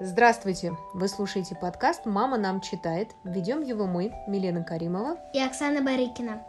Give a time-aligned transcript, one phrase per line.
[0.00, 0.76] Здравствуйте!
[0.92, 3.10] Вы слушаете подкаст «Мама нам читает».
[3.22, 6.42] Ведем его мы, Милена Каримова и Оксана Барыкина.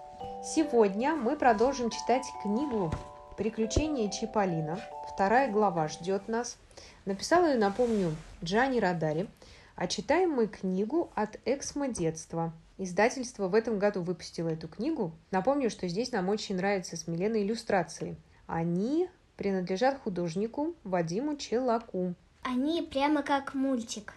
[0.44, 2.92] Сегодня мы продолжим читать книгу
[3.38, 4.80] «Приключения Чиполлино».
[5.14, 6.58] Вторая глава ждет нас.
[7.06, 9.30] Написала ее, напомню, Джани Радари.
[9.76, 12.52] А читаем мы книгу от Эксмо детства.
[12.80, 15.12] Издательство в этом году выпустило эту книгу.
[15.30, 18.18] Напомню, что здесь нам очень нравятся с Миленой иллюстрации.
[18.48, 19.08] Они
[19.38, 22.16] принадлежат художнику Вадиму Челаку.
[22.46, 24.14] Они прямо как мультик.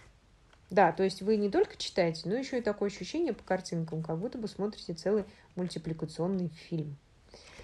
[0.69, 4.19] Да, то есть вы не только читаете, но еще и такое ощущение по картинкам, как
[4.19, 6.95] будто бы смотрите целый мультипликационный фильм.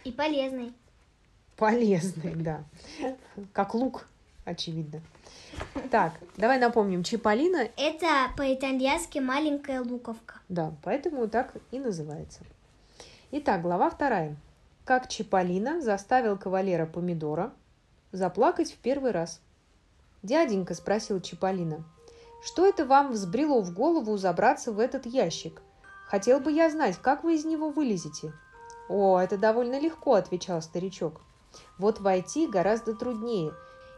[0.05, 0.73] И полезный.
[1.55, 2.63] Полезный, да.
[3.53, 4.07] Как лук,
[4.43, 5.01] очевидно.
[5.91, 7.69] Так, давай напомним, Чиполлино...
[7.77, 10.39] Это по-итальянски маленькая луковка.
[10.49, 12.39] Да, поэтому так и называется.
[13.29, 14.35] Итак, глава вторая.
[14.83, 17.53] Как Чиполлино заставил кавалера Помидора
[18.11, 19.41] заплакать в первый раз.
[20.25, 21.83] «Дяденька»,— спросил Чиполлино,—
[22.43, 25.61] «что это вам взбрело в голову забраться в этот ящик?
[26.07, 28.33] Хотел бы я знать, как вы из него вылезете».
[28.89, 31.21] «О, это довольно легко»,— отвечал старичок.
[31.77, 33.53] «Вот войти гораздо труднее.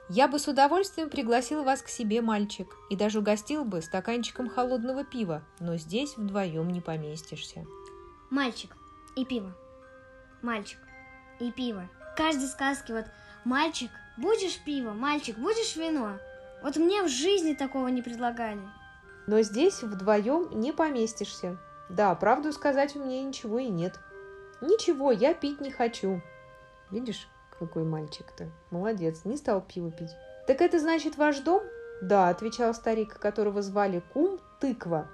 [0.10, 5.06] Я бы с удовольствием пригласил вас к себе, мальчик, и даже угостил бы стаканчиком холодного
[5.06, 7.66] пива, но здесь вдвоем не поместишься».
[8.30, 8.76] Мальчик
[9.16, 9.56] и пиво.
[10.42, 10.80] Мальчик
[11.40, 11.90] и пиво.
[12.14, 13.06] В каждой сказке вот
[13.46, 16.18] мальчик, будешь пиво, мальчик, будешь вино.
[16.62, 18.62] Вот мне в жизни такого не предлагали.
[19.28, 21.58] Но здесь вдвоем не поместишься.
[21.90, 24.00] Да, правду сказать у меня ничего и нет.
[24.62, 26.22] Ничего, я пить не хочу.
[26.90, 27.28] Видишь,
[27.60, 28.50] какой мальчик-то.
[28.72, 30.12] Молодец, не стал пиво пить.
[30.48, 31.62] Так это значит ваш дом?
[32.02, 35.08] Да, отвечал старик, которого звали Кум Тыква.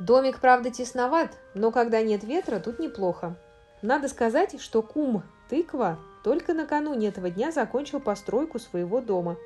[0.00, 3.36] Домик, правда, тесноват, но когда нет ветра, тут неплохо.
[3.82, 9.36] Надо сказать, что Кум Тыква только накануне этого дня закончил постройку своего дома.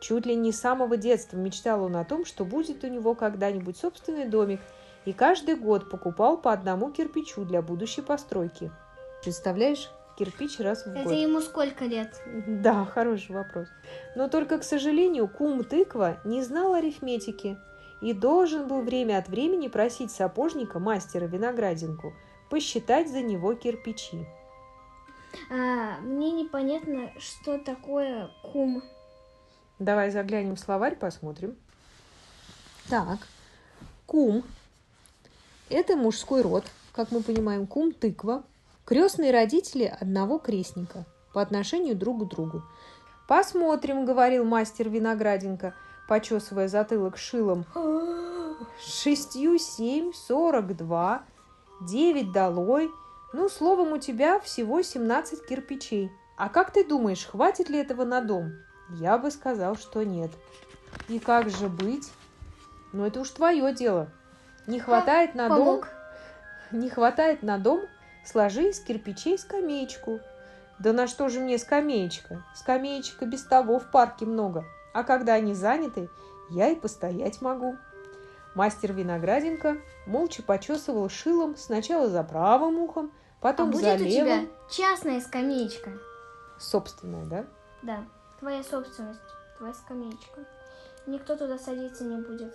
[0.00, 3.76] Чуть ли не с самого детства мечтал он о том, что будет у него когда-нибудь
[3.76, 4.60] собственный домик,
[5.04, 8.70] и каждый год покупал по одному кирпичу для будущей постройки.
[9.22, 11.12] Представляешь, кирпич раз в Это год.
[11.12, 12.20] ему сколько лет?
[12.46, 13.68] Да, хороший вопрос.
[14.16, 17.58] Но только, к сожалению, кум тыква не знал арифметики
[18.00, 22.14] и должен был время от времени просить сапожника, мастера виноградинку,
[22.50, 24.26] посчитать за него кирпичи.
[25.50, 28.82] А, мне непонятно, что такое кум.
[29.78, 31.56] Давай заглянем в словарь, посмотрим.
[32.88, 33.18] Так,
[34.06, 34.42] кум–
[35.70, 38.42] это мужской род, как мы понимаем, кум– тыква,
[38.84, 42.62] крестные родители одного крестника по отношению друг к другу.
[43.28, 45.74] «Посмотрим»,– говорил мастер Винограденко,
[46.08, 47.64] почесывая затылок шилом.
[48.84, 51.22] «Шестью семь, сорок два,
[51.80, 52.90] девять долой.
[53.32, 56.10] Ну, словом, у тебя всего семнадцать кирпичей.
[56.36, 58.52] А как ты думаешь, хватит ли этого на дом?»
[58.94, 60.30] Я бы сказал, что нет.
[61.08, 62.10] И как же быть?
[62.92, 64.08] Ну, это уж твое дело.
[64.66, 65.82] Не хватает на дом...
[66.70, 67.82] Не хватает на дом,
[68.24, 70.20] сложи из кирпичей скамеечку.
[70.78, 72.44] Да на что же мне скамеечка?
[72.54, 74.64] Скамеечек и без того в парке много.
[74.94, 76.08] А когда они заняты,
[76.50, 77.76] я и постоять могу.
[78.54, 84.46] Мастер Винограденко молча почесывал шилом сначала за правым ухом, А потом будет за у тебя
[84.70, 85.90] частная скамеечка?
[86.58, 87.44] Собственная, да?
[87.82, 88.04] Да,
[88.38, 89.20] твоя собственность,
[89.58, 90.44] твоя скамеечка.
[91.08, 92.54] Никто туда садиться не будет.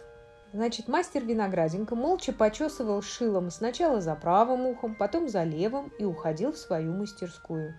[0.53, 6.53] Значит, мастер Винограденко молча почесывал шилом сначала за правым ухом, потом за левым и уходил
[6.53, 7.73] в свою мастерскую.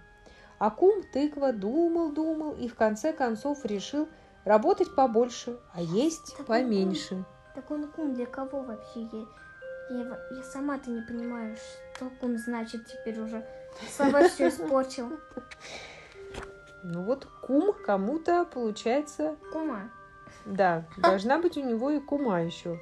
[0.58, 4.06] А кум тыква думал-думал и в конце концов решил
[4.44, 7.24] работать побольше, а есть Такой поменьше.
[7.54, 9.08] Так он кум для кого вообще?
[9.12, 9.24] Я,
[9.90, 11.56] я, я сама-то не понимаю,
[11.94, 13.44] что кум значит теперь уже.
[13.96, 15.08] Слова все испорчил.
[16.84, 19.90] Ну вот кум кому-то получается, Кума.
[20.46, 22.78] да, должна быть у него и кума еще.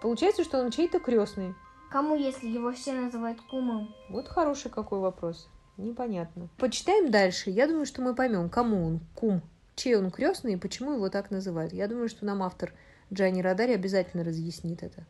[0.00, 1.54] Получается, что он чей-то крестный.
[1.90, 3.94] Кому, если его все называют кумом?
[4.08, 5.48] Вот хороший какой вопрос.
[5.76, 6.48] Непонятно.
[6.58, 7.50] Почитаем дальше.
[7.50, 9.42] Я думаю, что мы поймем, кому он кум,
[9.74, 11.72] чей он крестный и почему его так называют.
[11.72, 12.72] Я думаю, что нам автор
[13.12, 15.04] Джани Радари обязательно разъяснит это.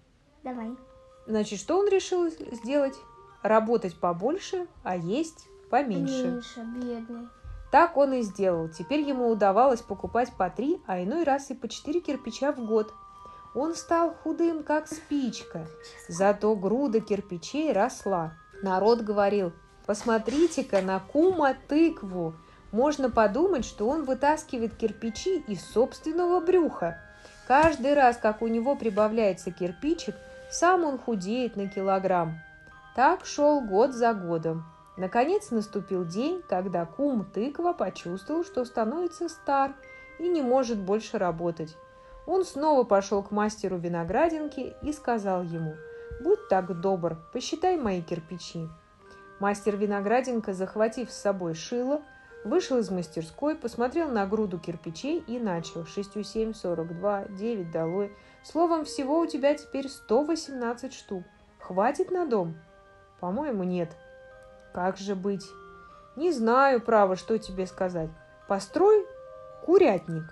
[0.44, 0.76] Давай.
[1.26, 2.94] Значит, что он решил сделать?
[3.42, 6.28] Работать побольше, а есть поменьше.
[6.28, 7.28] Меньше, бедный.
[7.72, 8.69] Так он и сделал.
[8.69, 12.92] Теперь ему удавалось покупать по три, а иной раз и по четыре кирпича в год.
[13.54, 15.66] Он стал худым, как спичка,
[16.08, 18.34] зато груда кирпичей росла.
[18.62, 19.52] Народ говорил,
[19.86, 22.34] посмотрите-ка на кума тыкву.
[22.70, 26.98] Можно подумать, что он вытаскивает кирпичи из собственного брюха.
[27.46, 30.14] Каждый раз, как у него прибавляется кирпичик,
[30.52, 32.38] сам он худеет на килограмм.
[32.94, 34.64] Так шел год за годом.
[34.99, 39.72] Наконец наступил день, когда кум тыква почувствовал, что становится стар
[40.19, 41.76] и не может больше работать.
[42.26, 45.75] Он снова пошел к мастеру виноградинки и сказал ему,
[46.22, 48.69] «Будь так добр, посчитай мои кирпичи».
[49.40, 52.02] Мастер виноградинка, захватив с собой шило,
[52.44, 55.87] вышел из мастерской, посмотрел на груду кирпичей и начал.
[55.87, 58.12] Шестью семь, сорок два, девять долой.
[58.44, 61.25] Словом, всего у тебя теперь 118 штук.
[61.61, 62.56] Хватит на дом?
[63.21, 63.91] По-моему, нет.
[64.73, 65.47] Как же быть?
[66.17, 68.11] Не знаю, право, что тебе сказать.
[68.49, 69.06] Построй
[69.65, 70.25] курятник.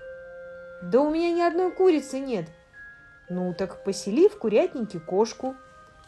[0.83, 2.47] Да у меня ни одной курицы нет.
[3.29, 5.55] Ну, так посели в курятнике кошку.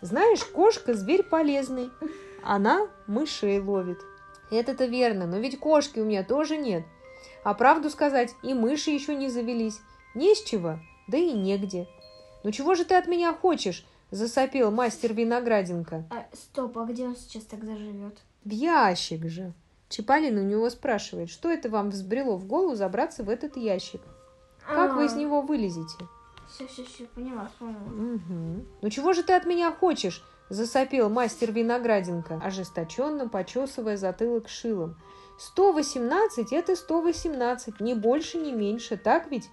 [0.00, 1.92] Знаешь, кошка– зверь полезный.
[2.42, 3.98] Она мышей ловит.
[4.52, 6.84] Это-то верно, но ведь кошки у меня тоже нет.
[7.42, 9.80] А правду сказать, и мыши еще не завелись.
[10.14, 10.78] Не с чего,
[11.08, 11.88] да и негде.
[12.44, 13.86] Ну чего же ты от меня хочешь?
[14.10, 16.04] Засопел мастер Винограденко.
[16.10, 18.18] А, стоп, а где он сейчас тогда живет?
[18.44, 19.54] В ящик же.
[19.88, 24.02] Чапалин у него спрашивает, что это вам взбрело в голову забраться в этот ящик?
[24.66, 25.96] Как вы из А, него вылезете?
[26.50, 27.80] Все, все, все, поняла, поняла.
[27.86, 28.66] Угу.
[28.82, 30.22] Ну чего же ты от меня хочешь?
[30.52, 34.96] Засопел мастер Винограденко, ожесточенно почесывая затылок шилом.
[35.38, 39.48] Сто восемнадцать– это сто восемнадцать, ни больше, ни меньше, так ведь?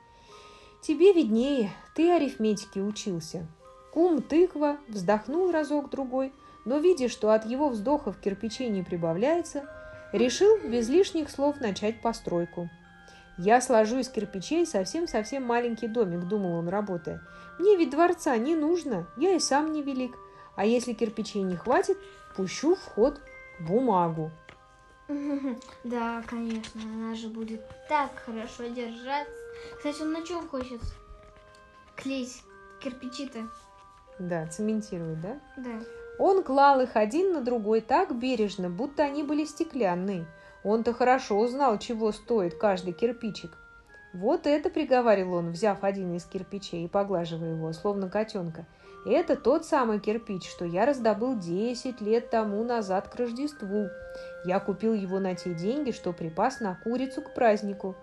[0.81, 3.47] Тебе виднее, ты арифметике учился.
[3.93, 6.33] Кум тыква вздохнул разок-другой,
[6.65, 9.73] но, видя, что от его вздохов кирпичей не прибавляется,
[10.11, 12.69] решил без лишних слов начать постройку.
[13.37, 17.21] «Я сложу из кирпичей совсем-совсем маленький домик»,— думал он, работая.
[17.57, 20.17] «Мне ведь дворца не нужно, я и сам невелик.
[20.59, 21.97] А если кирпичей не хватит,
[22.35, 23.21] пущу в ход
[23.61, 24.29] бумагу».
[25.85, 29.31] Да, конечно, она же будет так хорошо держаться.
[29.77, 30.81] Кстати, он на чем хочет
[31.95, 32.43] клеить
[32.83, 33.47] кирпичи-то?
[34.19, 35.39] Да, цементировать, да?
[35.55, 35.79] Да.
[36.17, 40.25] Он клал их один на другой так бережно, будто они были стеклянные.
[40.65, 43.57] Он-то хорошо знал, чего стоит каждый кирпичик.
[44.13, 48.65] «Вот это»,— приговаривал он, взяв один из кирпичей и поглаживая его, словно котенка,
[49.05, 53.89] «это тот самый кирпич, что я раздобыл 10 лет тому назад к Рождеству.
[54.45, 57.95] Я купил его на те деньги, что припас на курицу к празднику.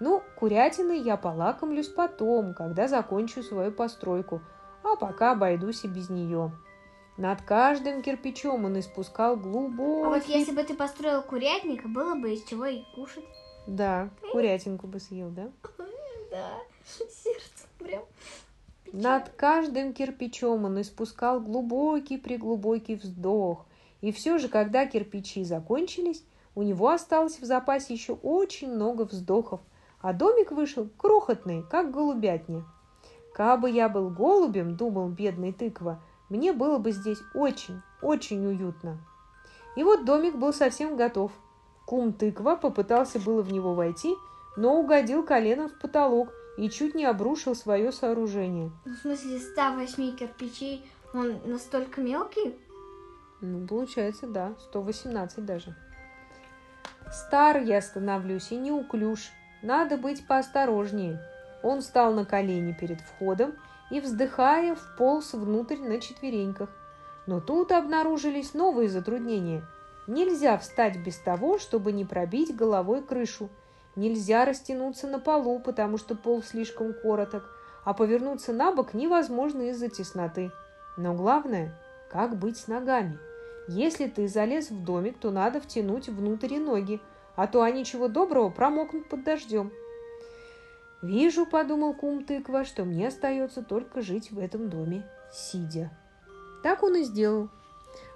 [0.00, 4.40] Ну, курятиной я полакомлюсь потом, когда закончу свою постройку,
[4.84, 6.52] а пока обойдусь и без нее».
[7.18, 10.06] Над каждым кирпичом он испускал глубокий...
[10.06, 13.24] А вот если бы ты построил курятник, было бы из чего и кушать.
[13.68, 15.50] Да, курятинку бы съел, да?
[16.30, 16.54] Да,
[16.86, 18.02] сердце прям.
[18.94, 23.66] Над каждым кирпичом он испускал глубокий-преглубокий вздох.
[24.00, 26.24] И все же, когда кирпичи закончились,
[26.54, 29.60] у него осталось в запасе еще очень много вздохов,
[30.00, 32.64] а домик вышел крохотный, как голубятня.
[33.34, 38.98] «Кабы я был голубем,— думал бедный тыква,— мне было бы здесь очень, очень уютно».
[39.76, 41.32] И вот домик был совсем готов.
[41.88, 44.14] Кум тыква попытался было в него войти,
[44.56, 48.70] но угодил коленом в потолок и чуть не обрушил свое сооружение.
[48.84, 52.54] Ну, в смысле, 108 кирпичей, он настолько мелкий?
[53.40, 55.74] Ну, получается, да, 118 даже.
[57.10, 59.30] Стар я становлюсь и неуклюж.
[59.62, 61.18] Надо быть поосторожнее.
[61.62, 63.54] Он встал на колени перед входом
[63.90, 66.68] и, вздыхая, вполз внутрь на четвереньках.
[67.26, 69.64] Но тут обнаружились новые затруднения.
[70.08, 73.50] Нельзя встать без того, чтобы не пробить головой крышу.
[73.94, 77.44] Нельзя растянуться на полу, потому что пол слишком короток,
[77.84, 80.50] а повернуться на бок невозможно из-за тесноты.
[80.96, 81.78] Но главное,
[82.10, 83.18] как быть с ногами?
[83.68, 87.02] Если ты залез в домик, то надо втянуть внутрь ноги,
[87.36, 89.70] а то они чего доброго промокнут под дождем.
[91.02, 95.90] «Вижу,— подумал кум тыква,— что мне остается только жить в этом доме, сидя».
[96.62, 97.50] Так он и сделал.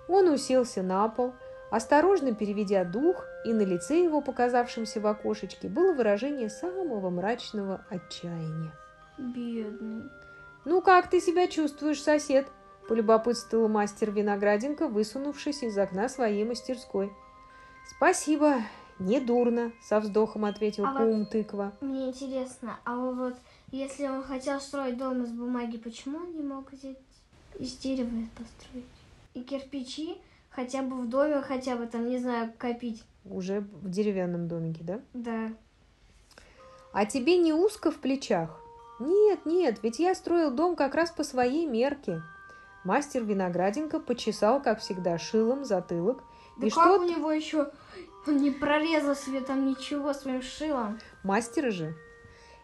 [0.09, 1.35] Он уселся на пол,
[1.73, 8.73] осторожно переведя дух, и на лице его, показавшемся в окошечке, было выражение самого мрачного отчаяния.
[9.17, 10.05] Бедный.
[10.67, 12.47] «Ну, как ты себя чувствуешь, сосед?»–
[12.89, 17.11] полюбопытствовал мастер Винограденко, высунувшись из окна своей мастерской.
[17.97, 18.57] «Спасибо,
[18.99, 21.73] не дурно»,– со вздохом ответил А вот- кум тыква.
[21.81, 23.35] Мне интересно, а вот
[23.71, 26.99] если он хотел строить дом из бумаги, почему он не мог взять
[27.59, 28.85] из дерева построить?
[29.33, 30.19] И кирпичи
[30.55, 33.03] хотя бы в доме, хотя бы там, не знаю, копить.
[33.25, 35.01] Уже в деревянном домике, да?
[35.15, 35.53] Да.
[36.93, 38.61] А тебе не узко в плечах?
[39.01, 42.23] Нет, нет, ведь я строил дом как раз по своей мерке.
[42.85, 46.23] Мастер Винограденко почесал, как всегда, шилом затылок.
[46.59, 47.71] Да и как что у него еще...
[48.27, 51.01] Он не прорезал себе там ничего своим шилом.
[51.25, 51.97] Мастера же.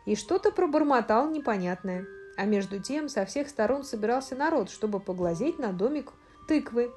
[0.06, 2.06] И что-то пробормотал непонятное.
[2.36, 6.12] А между тем со всех сторон собирался народ, чтобы поглазеть на домик
[6.46, 6.92] тыквы.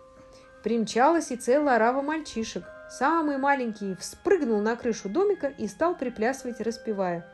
[0.64, 2.64] Примчалась и целая орава мальчишек.
[2.90, 7.26] Самый маленький вспрыгнул на крышу домика и стал приплясывать, распевая.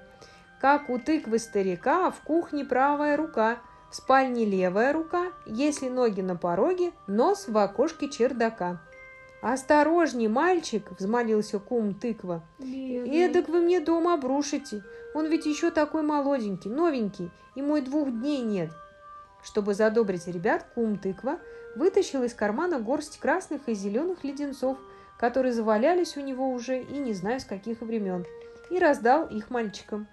[0.62, 3.60] как у тыквы старика в кухне правая рука,
[3.92, 8.80] в спальне левая рука, если ноги на пороге, нос в окошке чердака.
[9.42, 12.44] «Осторожней, мальчик!»– взмолился кум тыква.
[12.60, 14.84] «Эдак вы мне дом обрушите.
[15.14, 18.72] Он ведь еще такой молоденький, новенький, и мой двух дней нет».
[19.44, 21.40] Чтобы задобрить ребят, кум тыква
[21.78, 24.78] вытащил из кармана горсть красных и зеленых леденцов,
[25.18, 28.26] которые завалялись у него уже и не знаю с каких времен,
[28.70, 30.08] и раздал их мальчикам.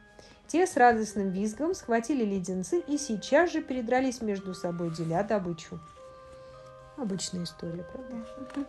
[0.46, 5.80] Те с радостным визгом схватили леденцы и сейчас же передрались между собой, деля добычу.
[6.96, 8.14] Обычная история, правда?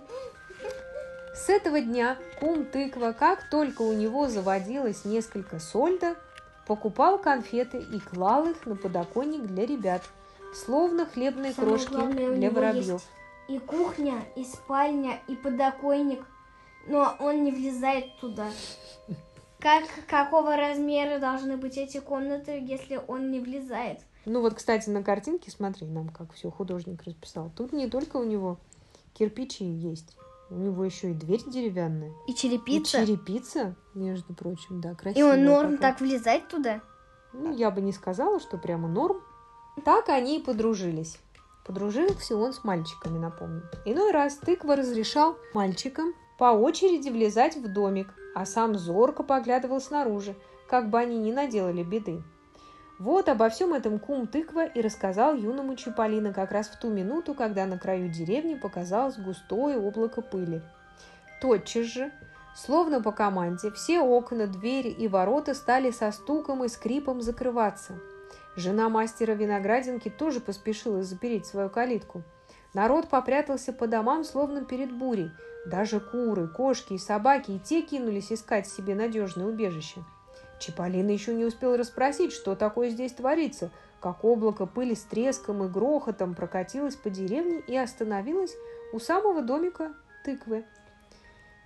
[1.36, 6.16] С этого дня кум тыква, как только у него заводилось несколько сольда,
[6.66, 10.02] покупал конфеты и клал их на подоконник для ребят,
[10.54, 13.02] словно хлебные Самое крошки главное, для воробьев.
[13.48, 16.26] И кухня, и спальня, и подоконник,
[16.88, 18.48] но он не влезает туда.
[19.60, 24.00] Как, какого размера должны быть эти комнаты, если он не влезает?
[24.26, 27.52] Ну вот, кстати, на картинке, смотри, нам как все художник расписал.
[27.56, 28.58] Тут не только у него
[29.14, 30.16] кирпичи есть,
[30.50, 32.12] у него еще и дверь деревянная.
[32.28, 33.06] И И черепица?
[33.06, 35.34] черепица, между прочим, да, И красивая.
[35.34, 35.92] он норм какая.
[35.92, 36.82] так влезать туда?
[37.34, 39.22] Ну, я бы не сказала, что прямо норм.
[39.84, 41.18] Так они и подружились.
[41.66, 43.64] Подружился он с мальчиками, напомню.
[43.86, 50.36] Иной раз тыква разрешал мальчикам по очереди влезать в домик, а сам зорко поглядывал снаружи,
[50.70, 52.22] как бы они ни наделали беды.
[53.00, 57.34] Вот обо всем этом кум тыква и рассказал юному Чиполлино как раз в ту минуту,
[57.34, 60.62] когда на краю деревни показалось густое облако пыли.
[61.42, 62.12] Тотчас же,
[62.56, 68.00] словно по команде, все окна, двери и ворота стали со стуком и скрипом закрываться.
[68.56, 72.24] Жена мастера виноградинки тоже поспешила запереть свою калитку.
[72.74, 75.32] Народ попрятался по домам, словно перед бурей.
[75.66, 80.04] Даже куры, кошки и собаки и те кинулись искать себе надежное убежище.
[80.60, 85.68] Чиполлино еще не успел расспросить, что такое здесь творится, как облако пыли с треском и
[85.68, 88.56] грохотом прокатилось по деревне и остановилось
[88.94, 89.94] у самого домика
[90.24, 90.66] тыквы.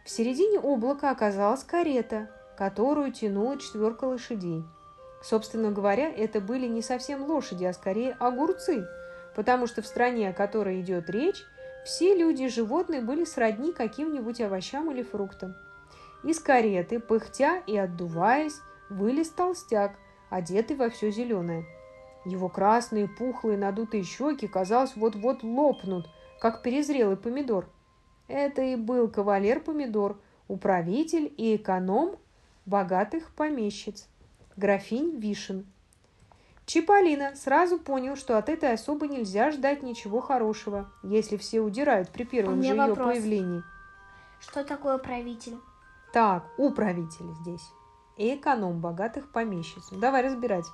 [0.06, 4.64] В середине облака оказалась карета, которую тянула четверка лошадей.
[5.22, 8.88] Собственно говоря, это были не совсем лошади, а скорее огурцы,
[9.36, 11.44] потому что в стране, о которой идет речь,
[11.86, 15.56] все люди и животные были сродни каким-нибудь овощам или фруктам.
[16.24, 18.60] Из кареты, пыхтя и отдуваясь,
[18.90, 19.94] вылез толстяк,
[20.30, 21.66] одетый во все зеленое.
[22.26, 26.10] Его красные, пухлые, надутые щеки, казалось, вот-вот лопнут,
[26.40, 27.70] как перезрелый помидор.
[28.28, 32.18] Это и был кавалер-помидор, управитель и эконом
[32.66, 34.08] богатых помещиц,
[34.60, 35.66] графинь Вишен.
[36.66, 42.26] Чиполлино сразу понял, что от этой особы нельзя ждать ничего хорошего, если все удирают при
[42.26, 43.64] первом же ее появлении.
[44.40, 45.58] Что такое правитель?
[46.14, 47.64] Так, управитель здесь.
[48.18, 49.90] И эконом богатых помещиц.
[49.92, 50.66] Ну, давай разбирать.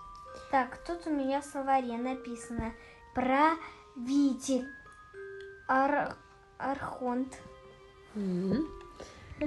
[0.51, 2.73] Так, тут у меня в словаре написано
[3.13, 4.67] правитель,
[5.69, 6.15] ар-
[6.57, 7.37] архонт.
[8.15, 8.67] М.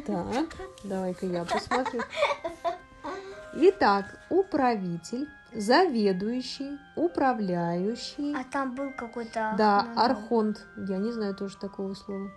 [0.07, 0.54] Так,
[0.85, 2.02] давай-ка я посмотрю.
[3.55, 8.35] Итак, управитель, заведующий, управляющий.
[8.35, 9.55] А там был какой-то...
[9.57, 10.67] Да, архонт.
[10.76, 12.31] Я не знаю тоже такого слова.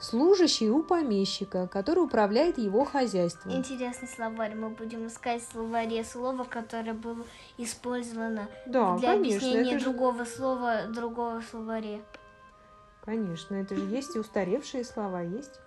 [0.00, 3.52] Служащий у помещика, который управляет его хозяйством.
[3.52, 4.54] Интересный словарь.
[4.54, 7.24] Мы будем искать в словаре слово, которое было
[7.56, 12.02] использовано Да, для конечно, объяснения это же, другого слова другого словаре.
[13.04, 15.60] конечно, это же есть и устаревшие слова есть.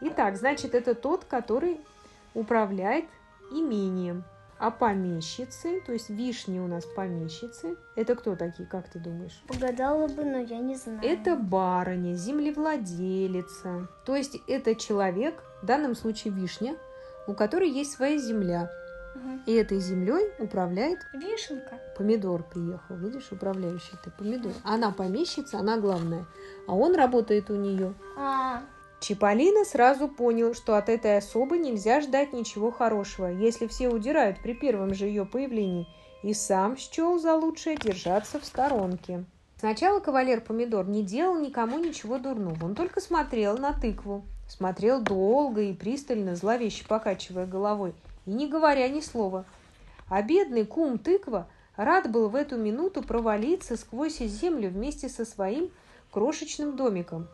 [0.00, 1.80] Итак, значит, это тот, который
[2.34, 3.06] управляет
[3.52, 4.24] имением.
[4.58, 9.42] А помещицы, то есть вишни у нас помещицы, это кто такие, как ты думаешь?
[9.48, 11.00] Погадала бы, но я не знаю.
[11.02, 13.88] Это барыня, землевладелица.
[14.04, 16.76] То есть это человек, в данном случае вишня,
[17.26, 18.70] у которой есть своя земля.
[19.14, 19.42] Мгм.
[19.46, 21.78] И этой землей управляет Вишенка.
[21.96, 22.96] помидор приехал.
[22.96, 24.52] Видишь, управляющий ты помидор.
[24.64, 26.24] Она помещица, она главная.
[26.66, 27.94] А он работает у нее.
[28.16, 28.62] А,
[29.02, 34.54] Чиполлино сразу понял, что от этой особы нельзя ждать ничего хорошего, если все удирают при
[34.54, 35.88] первом же ее появлении,
[36.22, 39.24] и сам счел за лучшее держаться в сторонке.
[39.58, 44.22] Сначала кавалер Помидор не делал никому ничего дурного, он только смотрел на тыкву.
[44.48, 47.94] Смотрел долго и пристально, зловеще покачивая головой,
[48.24, 49.46] и не говоря ни слова.
[50.08, 55.72] А бедный кум тыква рад был в эту минуту провалиться сквозь землю вместе со своим
[56.12, 57.26] крошечным домиком.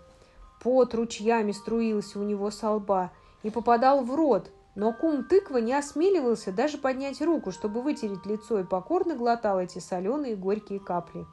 [0.60, 3.12] Пот ручьями струился у него со лба
[3.42, 8.60] и попадал в рот, но кум тыква не осмеливался даже поднять руку, чтобы вытереть лицо,
[8.60, 11.26] и покорно глотал эти соленые горькие капли.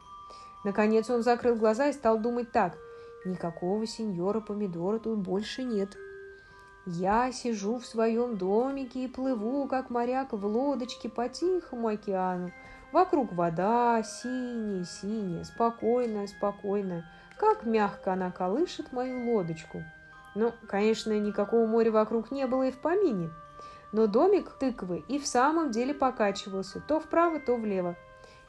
[0.64, 2.78] Наконец он закрыл глаза и стал думать так.
[3.24, 5.96] Никакого сеньора помидора тут больше нет.
[6.88, 12.52] Я сижу в своем домике и плыву, как моряк в лодочке по тихому океану.
[12.92, 17.06] Вокруг вода, синяя, синяя, спокойная, спокойная.
[17.40, 19.84] Как мягко она колышет мою лодочку.
[20.36, 23.30] Ну, конечно, никакого моря вокруг не было и в помине.
[23.92, 27.96] Но домик тыквы и в самом деле покачивался то вправо, то влево.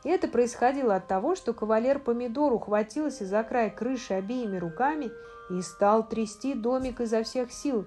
[0.05, 5.11] И это происходило от того, что кавалер Помидор ухватился за край крыши обеими руками
[5.51, 7.87] и стал трясти домик изо всех сил.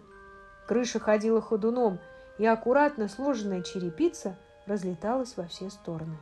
[0.68, 2.00] Крыша ходила ходуном,
[2.38, 6.18] и аккуратно сложенная черепица разлеталась во все стороны.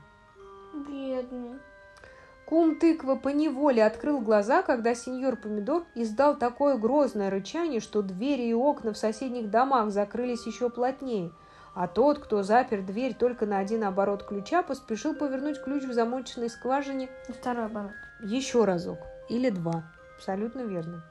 [0.74, 1.60] Бедный.
[2.48, 8.54] Кум тыква поневоле открыл глаза, когда сеньор Помидор издал такое грозное рычание, что двери и
[8.54, 11.32] окна в соседних домах закрылись еще плотнее,
[11.76, 16.50] а тот, кто запер дверь только на один оборот ключа, поспешил повернуть ключ в замоченной
[16.50, 17.92] скважине Второй оборот.
[18.24, 19.84] еще разок или два.
[20.16, 21.04] Абсолютно верно.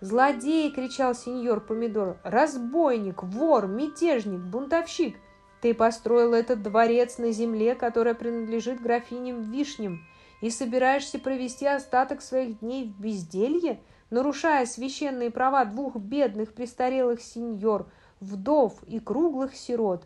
[0.00, 2.16] «Злодей!»— кричал сеньор Помидор.
[2.22, 5.16] «Разбойник, вор, мятежник, бунтовщик!
[5.60, 10.06] Ты построил этот дворец на земле, которая принадлежит графиням Вишням,
[10.40, 17.86] и собираешься провести остаток своих дней в безделье, нарушая священные права двух бедных престарелых сеньор,
[18.20, 20.04] вдов и круглых сирот.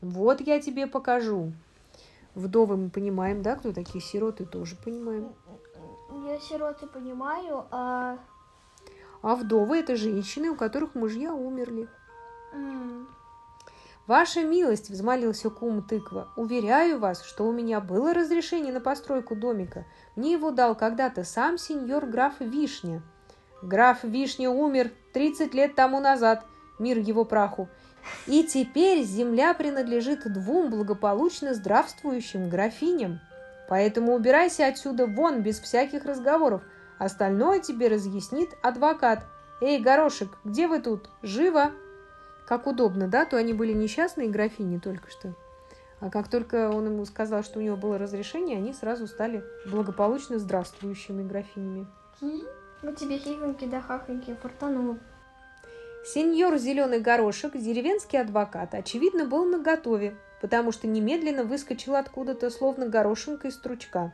[0.00, 1.52] Вот я тебе покажу».
[2.34, 5.28] Вдовы мы понимаем, да, кто такие сироты, тоже понимаем.
[6.26, 8.18] Я сироты понимаю, а...
[9.20, 11.88] А вдовы– это женщины, у которых мужья умерли.
[12.54, 13.06] м,
[14.06, 16.28] «Ваша милость!»– взмолился кум тыква.
[16.36, 19.84] «Уверяю вас, что у меня было разрешение на постройку домика.
[20.16, 23.02] Мне его дал когда-то сам сеньор граф Вишня.
[23.62, 26.44] Граф Вишня умер 30 лет тому назад,
[26.80, 27.68] мир его праху.
[28.26, 33.20] И теперь земля принадлежит двум благополучно здравствующим графиням.
[33.68, 36.62] Поэтому убирайся отсюда вон без всяких разговоров.
[36.98, 39.24] Остальное тебе разъяснит адвокат.
[39.60, 41.08] Эй, горошек, где вы тут?
[41.22, 41.70] Живо!»
[42.46, 43.24] Как удобно, да?
[43.24, 45.34] То они были несчастные графини только что.
[46.00, 50.38] А как только он ему сказал, что у него было разрешение, они сразу стали благополучно
[50.38, 51.86] здравствующими графинями.
[52.82, 54.98] Вот тебе хихоньки да хахоньки фортануло.
[56.04, 63.46] Сеньор Зеленый Горошек, деревенский адвокат, очевидно, был наготове, потому что немедленно выскочил откуда-то, словно горошинка
[63.46, 64.12] из стручка.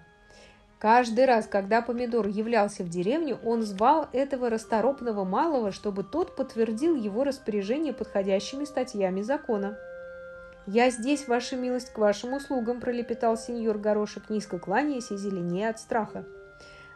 [0.79, 6.95] Каждый раз, когда Помидор являлся в деревню, он звал этого расторопного малого, чтобы тот подтвердил
[6.95, 9.77] его распоряжение подходящими статьями закона.
[10.67, 15.81] «Я здесь, ваша милость, к вашим услугам»,– пролепетал сеньор Горошек, низко кланяясь и зеленее от
[15.81, 16.25] страха.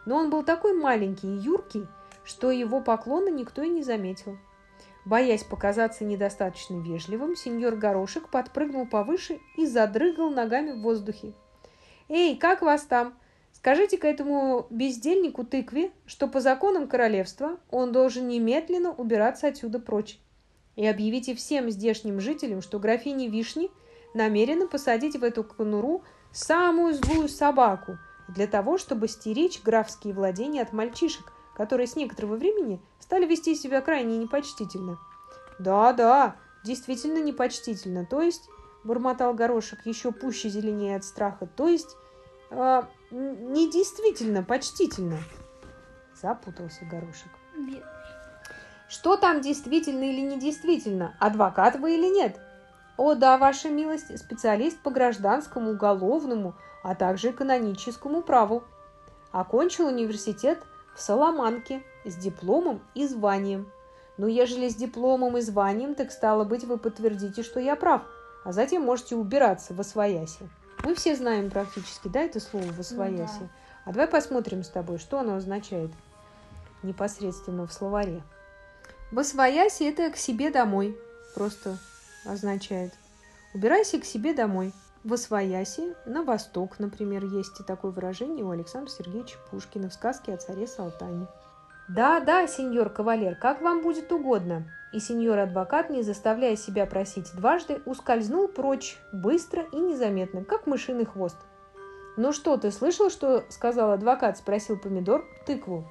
[0.05, 1.85] Но он был такой маленький и юркий,
[2.23, 4.37] что его поклона никто и не заметил.
[5.05, 11.33] Боясь показаться недостаточно вежливым, сеньор Горошек подпрыгнул повыше и задрыгал ногами в воздухе.
[12.07, 13.15] «Эй, как вас там?
[13.63, 20.19] Скажите-ка этому бездельнику тыкве, что по законам королевства он должен немедленно убираться отсюда прочь.
[20.75, 23.71] И объявите всем здешним жителям, что графиня Вишни
[24.13, 27.97] намерена посадить в эту конуру самую злую собаку
[28.27, 33.79] для того, чтобы стеречь графские владения от мальчишек, которые с некоторого времени стали вести себя
[33.79, 34.99] крайне непочтительно.
[35.57, 38.49] «Да, да, действительно непочтительно, то есть...»–
[38.83, 41.47] бормотал горошек еще пуще зеленее от страха.
[41.47, 41.95] «То есть...»
[42.51, 45.17] н- не действительно почтительно.
[46.19, 47.29] Запутался горошек.
[47.55, 47.83] Бедный.
[48.89, 51.15] Что там действительно или недействительно?
[51.19, 52.39] Адвокат вы или нет?
[52.97, 58.63] О, да, ваша милость, специалист по гражданскому, уголовному, а также каноническому праву.
[59.31, 60.59] Окончил университет
[60.95, 63.71] в Соломанке с дипломом и званием.
[64.17, 68.03] Ну, ежели с дипломом и званием, так стало быть, вы подтвердите, что я прав,
[68.43, 70.47] а затем можете убираться во свояси.
[70.83, 73.39] Мы все знаем практически, да, это слово во свояси.
[73.39, 73.49] да.
[73.85, 75.91] А давай посмотрим с тобой, что оно означает
[76.83, 78.21] непосредственно в словаре.
[79.11, 80.97] Восвояси– это к себе домой,
[81.35, 81.77] просто
[82.25, 82.93] означает.
[83.53, 84.73] Убирайся к себе домой.
[85.03, 90.37] Восвояси на восток, например, есть и такое выражение у Александра Сергеевича Пушкина в сказке о
[90.37, 91.27] царе Салтане.
[91.89, 94.65] «Да, да, сеньор кавалер, как вам будет угодно».
[94.93, 101.37] И сеньор-адвокат, не заставляя себя просить дважды, ускользнул прочь, быстро и незаметно, как мышиный хвост.
[102.15, 105.83] «Ну что, ты слышал, что сказал адвокат?»– спросил помидор тыкву.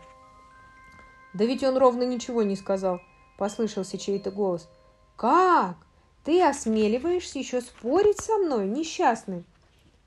[1.35, 3.01] «Да ведь он ровно ничего не сказал»,–
[3.39, 4.69] послышался чей-то голос.
[5.17, 5.75] «Как?
[6.23, 9.45] Ты осмеливаешься еще спорить со мной, несчастный?»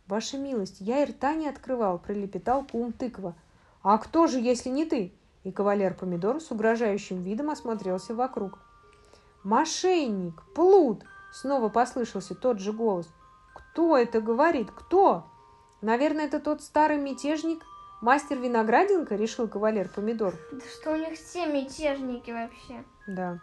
[0.07, 3.35] «Ваша милость, я и рта не открывал»,– пролепетал кум тыква.
[3.83, 5.11] «А кто же, если не ты?»
[5.43, 8.59] И кавалер помидор с угрожающим видом осмотрелся вокруг.
[9.45, 10.41] «Мошенник!
[10.55, 13.07] Плут!»– снова послышался тот же голос.
[13.53, 14.71] «Кто это говорит?
[14.71, 15.27] Кто?»
[15.81, 17.61] «Наверное, это тот старый мятежник,
[18.01, 20.33] мастер Виноградинка?»– решил кавалер помидор.
[20.51, 22.83] Да что у них все мятежники вообще?
[23.05, 23.39] Да.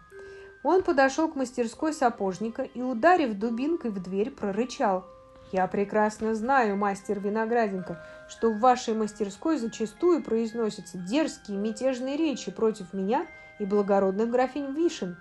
[0.65, 5.05] Он подошел к мастерской сапожника и, ударив дубинкой в дверь, прорычал.
[5.53, 12.93] «Я прекрасно знаю, мастер Винограденко, что в вашей мастерской зачастую произносятся дерзкие мятежные речи против
[12.93, 13.25] меня
[13.61, 15.17] и благородных графинь Вишен.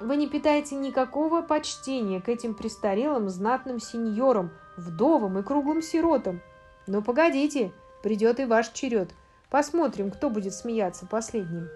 [0.00, 6.40] Вы не питаете никакого почтения к этим престарелым знатным сеньорам, вдовам и круглым сиротам.
[6.86, 9.10] Но погодите, придет и ваш черед.
[9.50, 11.68] Посмотрим, кто будет смеяться последним.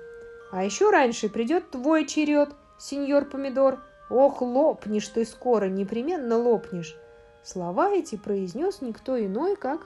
[0.52, 3.80] А еще раньше придет твой черед, сеньор Помидор.
[4.08, 6.96] Ох, лопнешь ты скоро, непременно лопнешь.
[7.42, 9.80] Слова эти произнес никто иной, как...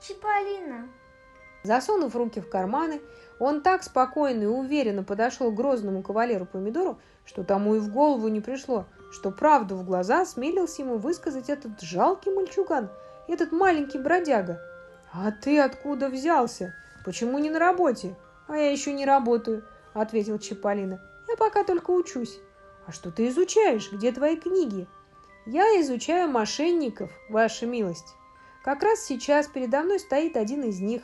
[0.00, 0.88] Чиполлино.
[1.62, 3.00] Засунув руки в карманы,
[3.40, 8.28] он так спокойно и уверенно подошел к грозному кавалеру Помидору, что тому и в голову
[8.28, 12.90] не пришло, что правду в глаза смелился ему высказать этот жалкий мальчуган,
[13.28, 14.60] этот маленький бродяга.
[15.10, 16.74] «А ты откуда взялся?
[17.04, 18.14] Почему не на работе?»
[18.46, 21.00] «А я еще не работаю»,— ответил Чиполлино.
[21.28, 22.38] «Я пока только учусь».
[22.86, 23.90] «А что ты изучаешь?
[23.90, 24.86] Где твои книги?»
[25.46, 28.14] «Я изучаю мошенников, ваша милость.
[28.62, 31.02] Как раз сейчас передо мной стоит один из них,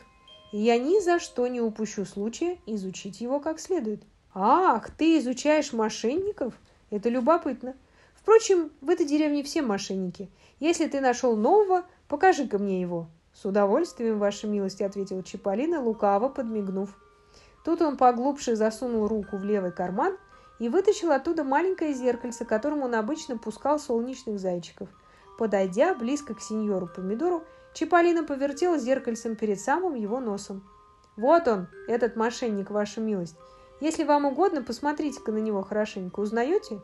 [0.52, 4.02] я ни за что не упущу случая изучить его как следует».
[4.34, 6.52] «Ах, ты изучаешь мошенников?
[6.90, 7.74] Это любопытно.
[8.14, 10.28] Впрочем, в этой деревне все мошенники.
[10.60, 13.08] Если ты нашел нового, покажи-ка мне его».
[13.32, 16.96] «С удовольствием, ваша милость»,— ответил Чиполлино, лукаво подмигнув.
[17.64, 20.16] Тут он поглубже засунул руку в левый карман
[20.58, 24.88] и вытащил оттуда маленькое зеркальце, которым он обычно пускал солнечных зайчиков.
[25.38, 27.44] Подойдя близко к сеньору Помидору,
[27.76, 30.68] Чиполлино повертел зеркальцем перед самым его носом.
[31.16, 33.36] «Вот он, этот мошенник, ваша милость.
[33.80, 36.20] Если вам угодно, посмотрите-ка на него хорошенько.
[36.20, 36.80] Узнаете?»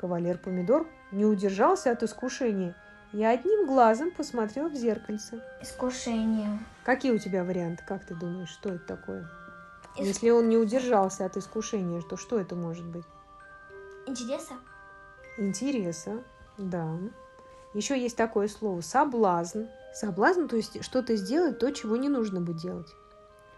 [0.00, 2.74] Кавалер Помидор не удержался от искушения–
[3.12, 5.42] я одним глазом посмотрел в зеркальце.
[5.62, 6.58] Искушение.
[6.84, 7.82] Какие у тебя варианты?
[7.86, 9.26] Как ты думаешь, что это такое?
[9.96, 10.06] Иск...
[10.06, 13.04] Если он не удержался от искушения, то что это может быть?
[14.06, 14.54] Интереса.
[15.38, 16.22] Интереса,
[16.58, 16.98] да.
[17.72, 19.64] Еще есть такое слово соблазн.
[19.92, 22.88] Соблазн, то есть что-то сделать, то, чего не нужно бы делать.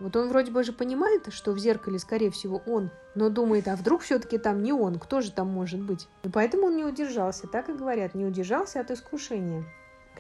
[0.00, 3.76] Вот он вроде бы же понимает, что в зеркале, скорее всего, он, но думает, а
[3.76, 6.08] вдруг все-таки там не он, кто же там может быть?
[6.22, 9.64] И поэтому он не удержался, так и говорят, не удержался от искушения.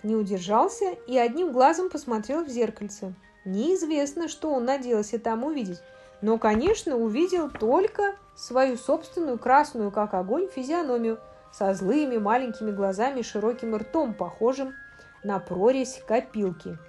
[0.02, 3.14] Не удержался и одним глазом посмотрел в зеркальце.
[3.46, 5.80] Неизвестно, что он надеялся там увидеть,
[6.20, 11.18] но, конечно, увидел только свою собственную красную, как огонь, физиономию
[11.52, 14.74] со злыми маленькими глазами широким ртом, похожим
[15.24, 16.78] на прорезь копилки–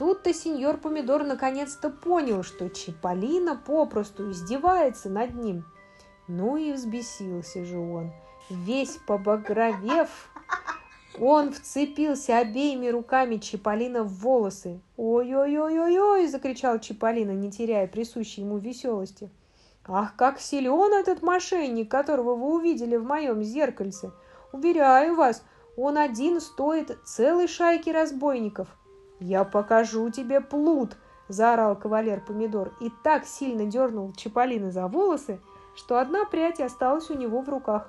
[0.00, 5.66] Тут-то сеньор Помидор наконец-то понял, что Чиполлино попросту издевается над ним.
[6.26, 8.10] Ну и взбесился же он.
[8.48, 10.30] Весь побагровев,
[11.18, 14.80] он вцепился обеими руками Чиполлино в волосы.
[14.96, 19.28] «Ой-ой-ой-ой-ой!»– закричал Чиполлино, не теряя присущей ему веселости.
[19.86, 24.12] «Ах, как силен этот мошенник, которого вы увидели в моем зеркальце!
[24.50, 25.44] Уверяю вас,
[25.80, 28.68] он один стоит целой шайки разбойников.
[29.18, 30.96] «Я покажу тебе плут!»–
[31.28, 35.40] заорал кавалер Помидор и так сильно дернул Чаполина за волосы,
[35.74, 37.88] что одна прядь осталась у него в руках.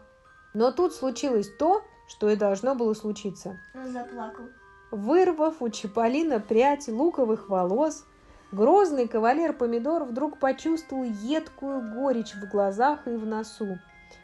[0.54, 3.60] Но тут случилось то, что и должно было случиться.
[3.76, 4.46] Он заплакал.
[4.92, 8.06] Вырвав у Чаполина прядь луковых волос,
[8.54, 13.80] грозный кавалер Помидор вдруг почувствовал едкую горечь в глазах и в носу.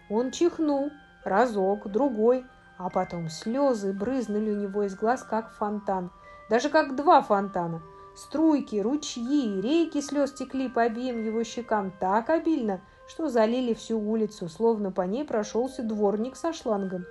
[0.10, 0.89] Он чихнул
[1.25, 2.45] разок, другой,
[2.78, 6.12] а потом слезы брызнули у него из глаз, как фонтан–
[6.50, 7.82] даже как два фонтана.
[8.16, 14.50] Струйки, ручьи, реки слез текли по обеим его щекам так обильно, что залили всю улицу,
[14.50, 17.06] словно по ней прошелся дворник со шлангом.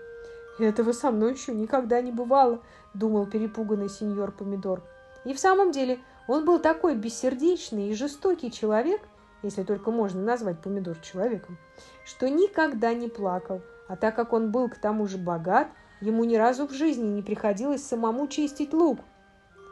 [0.58, 2.60] «Этого со мной еще никогда не бывало»,—
[2.94, 4.82] думал перепуганный сеньор Помидор.
[5.24, 9.02] И в самом деле он был такой бессердечный и жестокий человек,
[9.42, 11.58] если только можно назвать Помидор человеком,
[12.04, 15.68] что никогда не плакал, а так как он был к тому же богат,
[16.00, 19.00] ему ни разу в жизни не приходилось самому чистить лук–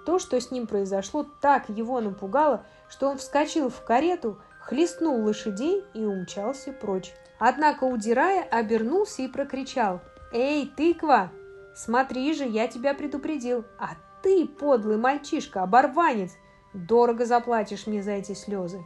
[0.04, 5.84] то, что с ним произошло, так его напугало, что он вскочил в карету, хлестнул лошадей
[5.94, 7.12] и умчался прочь.
[7.38, 10.00] Однако, удирая, обернулся и прокричал
[10.32, 11.30] «Эй, тыква!
[11.74, 13.64] Смотри же, я тебя предупредил!
[13.78, 13.90] А
[14.22, 16.32] ты, подлый мальчишка, оборванец!
[16.72, 18.84] Дорого заплатишь мне за эти слезы!»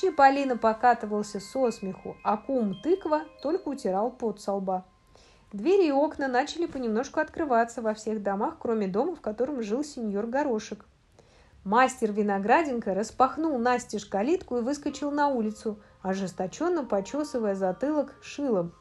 [0.00, 4.84] Чиполлино покатывался со смеху, а кум тыква только утирал пот со лба.
[5.52, 10.26] Двери и окна начали понемножку открываться во всех домах, кроме дома, в котором жил сеньор
[10.26, 10.84] Горошек.
[11.64, 18.72] Мастер Винограденко распахнул настежь калитку и выскочил на улицу, ожесточенно почесывая затылок шилом.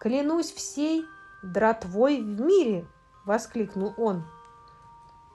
[0.00, 1.04] «Клянусь всей
[1.44, 2.84] дратвой в мире!»–
[3.24, 4.24] воскликнул он.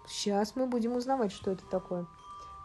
[0.05, 2.07] Сейчас мы будем узнавать, что это такое.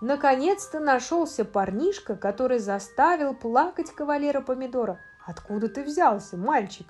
[0.01, 6.87] Наконец-то нашелся парнишка, который заставил плакать кавалера Помидора– Откуда ты взялся, мальчик?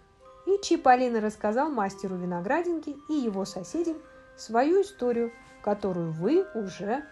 [0.47, 3.97] И Чиполлино рассказал мастеру виноградинки и его соседям
[4.37, 7.03] свою историю, которую вы уже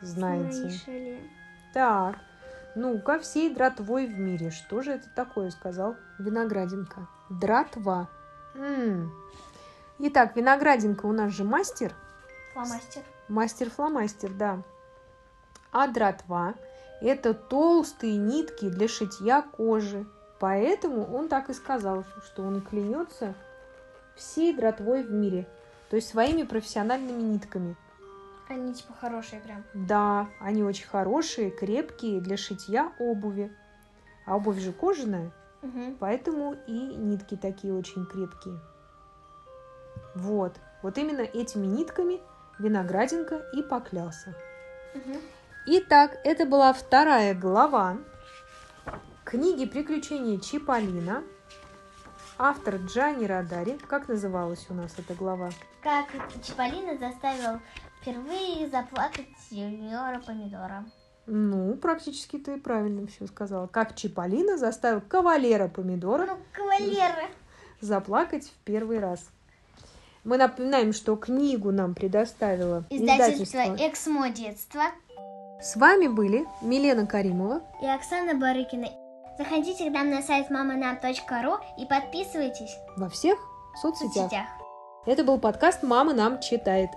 [0.00, 0.70] знаете.
[0.70, 1.30] Слышали.
[1.74, 2.16] Так,
[2.74, 4.50] ну-ка, всей дратвой в мире.
[4.50, 7.06] Что же это такое, сказал Виноградинка.
[7.28, 8.08] Дратва.
[8.54, 9.12] М.
[9.98, 11.92] Итак, Виноградинка у нас же мастер.
[12.54, 13.02] Фломастер.
[13.28, 14.62] Мастер-фломастер, да.
[15.72, 16.54] А дратва–
[17.00, 20.06] это толстые нитки для шитья кожи.
[20.38, 23.34] Поэтому он так и сказал, что он клянется
[24.16, 25.46] всей дратвой в мире,
[25.90, 27.76] то есть своими профессиональными нитками.
[28.48, 29.64] Они типа хорошие прям.
[29.74, 33.54] Да, они очень хорошие, крепкие для шитья обуви.
[34.26, 35.96] А обувь же кожаная, Угу.
[36.00, 38.58] поэтому и нитки такие очень крепкие.
[40.14, 42.20] Вот, вот именно этими нитками
[42.58, 44.34] Виноградинка и поклялся.
[45.66, 47.98] Итак, это была вторая глава
[49.24, 51.22] книги «Приключения Чиполлино».
[52.38, 53.78] Автор Джани Радари.
[53.86, 55.50] Как называлась у нас эта глава?
[55.82, 56.06] Как
[56.42, 57.60] Чиполлино заставил
[58.00, 60.86] впервые заплакать сеньора Помидора.
[61.26, 63.66] Ну, практически ты правильно все сказала.
[63.66, 67.28] Как Чиполлино заставил кавалера Помидора Ну, кавалера.
[67.80, 69.28] заплакать в первый раз.
[70.24, 73.88] Мы напоминаем, что книгу нам предоставило Издательство издательство.
[73.88, 74.82] «Эксмо детство»
[75.60, 77.60] С вами были Милена Каримова.
[77.82, 78.88] и Оксана Барыкина.
[79.36, 83.38] Заходите к нам на сайт маманам.ру и подписывайтесь во всех
[83.80, 84.22] соцсетях.
[84.24, 84.46] соцсетях.
[85.06, 86.90] Это был подкаст «Мама нам читает».